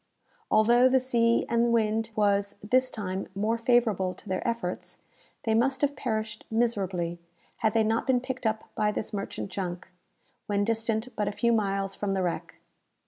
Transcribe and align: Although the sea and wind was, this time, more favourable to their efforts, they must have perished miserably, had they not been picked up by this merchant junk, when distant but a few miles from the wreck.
Although 0.49 0.89
the 0.89 0.99
sea 0.99 1.45
and 1.47 1.71
wind 1.71 2.09
was, 2.15 2.55
this 2.63 2.89
time, 2.89 3.27
more 3.35 3.59
favourable 3.59 4.15
to 4.15 4.27
their 4.27 4.47
efforts, 4.47 5.03
they 5.43 5.53
must 5.53 5.81
have 5.81 5.95
perished 5.95 6.43
miserably, 6.49 7.19
had 7.57 7.73
they 7.75 7.83
not 7.83 8.07
been 8.07 8.19
picked 8.19 8.47
up 8.47 8.63
by 8.73 8.91
this 8.91 9.13
merchant 9.13 9.51
junk, 9.51 9.89
when 10.47 10.63
distant 10.63 11.15
but 11.15 11.27
a 11.27 11.31
few 11.31 11.53
miles 11.53 11.93
from 11.93 12.13
the 12.13 12.23
wreck. 12.23 12.55